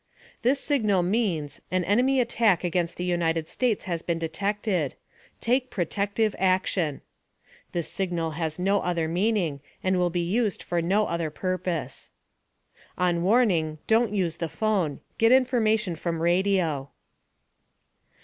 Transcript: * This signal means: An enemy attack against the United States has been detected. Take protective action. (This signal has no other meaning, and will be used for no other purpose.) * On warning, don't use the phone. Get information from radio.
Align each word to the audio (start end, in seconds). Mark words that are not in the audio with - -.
* 0.23 0.41
This 0.41 0.59
signal 0.59 1.03
means: 1.03 1.61
An 1.69 1.83
enemy 1.83 2.19
attack 2.19 2.63
against 2.63 2.97
the 2.97 3.03
United 3.05 3.47
States 3.47 3.83
has 3.83 4.01
been 4.01 4.17
detected. 4.17 4.95
Take 5.39 5.69
protective 5.69 6.35
action. 6.39 7.01
(This 7.71 7.87
signal 7.87 8.31
has 8.31 8.57
no 8.57 8.81
other 8.81 9.07
meaning, 9.07 9.59
and 9.83 9.97
will 9.99 10.09
be 10.09 10.19
used 10.27 10.63
for 10.63 10.81
no 10.81 11.05
other 11.05 11.29
purpose.) 11.29 12.09
* 12.55 12.97
On 13.07 13.21
warning, 13.21 13.77
don't 13.85 14.11
use 14.11 14.37
the 14.37 14.49
phone. 14.49 15.01
Get 15.19 15.31
information 15.31 15.95
from 15.95 16.19
radio. 16.19 16.89